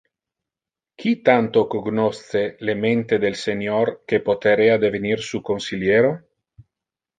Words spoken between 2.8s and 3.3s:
mente